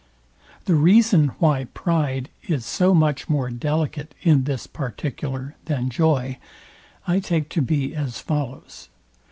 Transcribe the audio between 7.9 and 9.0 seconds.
as follows.